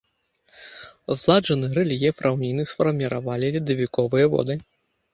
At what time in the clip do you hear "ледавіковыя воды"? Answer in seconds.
3.61-4.63